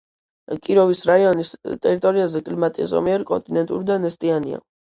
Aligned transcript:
კიროვის 0.67 1.03
რაიონის 1.09 1.51
ტერიტორიაზე 1.85 2.43
კლიმატი 2.49 2.89
ზომიერი 2.95 3.29
კონტინენტური 3.33 3.91
და 3.93 4.03
ნესტიანია. 4.09 4.63